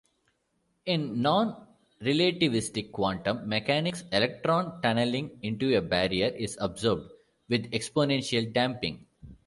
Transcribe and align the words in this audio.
In 0.87 1.17
nonrelativistic 1.21 2.91
quantum 2.91 3.47
mechanics, 3.47 4.03
electron 4.11 4.81
tunneling 4.81 5.37
into 5.43 5.77
a 5.77 5.81
barrier 5.83 6.25
is 6.29 6.57
observed, 6.59 7.11
with 7.49 7.69
exponential 7.69 8.51
damping. 8.51 9.05